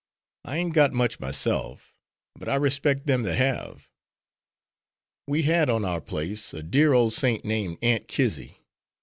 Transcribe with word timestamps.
I 0.45 0.57
ain't 0.57 0.73
got 0.73 0.93
much 0.93 1.19
myself, 1.19 1.95
but 2.35 2.49
I 2.49 2.55
respect 2.55 3.05
them 3.05 3.21
that 3.21 3.37
have. 3.37 3.91
We 5.27 5.43
had 5.43 5.69
on 5.69 5.85
our 5.85 6.01
place 6.01 6.55
a 6.55 6.63
dear, 6.63 6.93
old 6.93 7.13
saint, 7.13 7.45
named 7.45 7.77
Aunt 7.83 8.07
Kizzy. 8.07 8.61